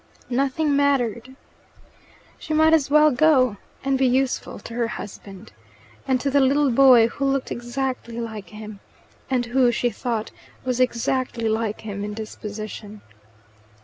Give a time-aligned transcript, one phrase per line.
[0.31, 1.35] Nothing mattered.
[2.39, 5.53] She might as well go and be useful to her husband
[6.07, 8.79] and to the little boy who looked exactly like him,
[9.29, 10.31] and who, she thought,
[10.65, 13.01] was exactly like him in disposition.